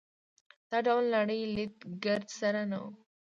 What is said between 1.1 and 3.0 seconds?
نړۍ لید ګرد سره نه وو.